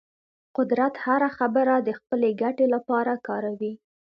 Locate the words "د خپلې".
1.87-2.29